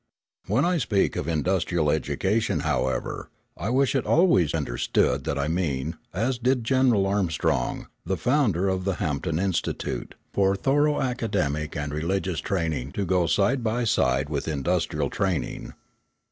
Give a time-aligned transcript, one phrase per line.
[0.47, 5.95] When I speak of industrial education, however, I wish it always understood that I mean,
[6.11, 12.39] as did General Armstrong, the founder of the Hampton Institute, for thorough academic and religious
[12.39, 15.73] training to go side by side with industrial training.